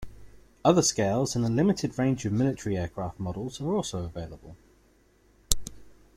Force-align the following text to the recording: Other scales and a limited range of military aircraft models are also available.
Other 0.65 0.81
scales 0.81 1.35
and 1.35 1.45
a 1.45 1.47
limited 1.47 1.99
range 1.99 2.25
of 2.25 2.33
military 2.33 2.75
aircraft 2.75 3.19
models 3.19 3.61
are 3.61 3.71
also 3.75 4.03
available. 4.03 4.57